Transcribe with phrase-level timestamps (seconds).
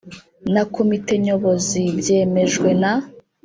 [0.53, 2.93] na Komite Nyobozi byemejwe na